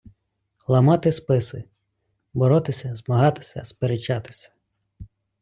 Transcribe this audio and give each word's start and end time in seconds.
Ламати 0.67 1.11
списи— 1.11 1.63
боротися, 2.33 2.95
змагатися, 2.95 3.65
сперечатися 3.65 4.51